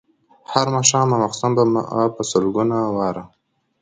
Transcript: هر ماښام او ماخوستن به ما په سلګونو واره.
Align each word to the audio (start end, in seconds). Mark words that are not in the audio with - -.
هر 0.51 0.67
ماښام 0.75 1.07
او 1.13 1.19
ماخوستن 1.21 1.51
به 1.57 1.63
ما 1.73 1.81
په 2.15 2.21
سلګونو 2.31 2.77
واره. 2.97 3.23